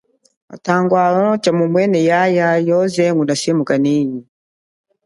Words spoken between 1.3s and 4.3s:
tshamumwene yaya nguna semukanenyi.